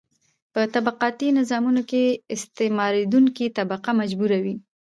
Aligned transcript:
په 0.53 0.61
طبقاتي 0.73 1.27
نظامونو 1.39 1.81
کې 1.89 2.03
استثماریدونکې 2.35 3.45
طبقه 3.57 3.91
مجبوره 4.01 4.37
وي. 4.43 4.55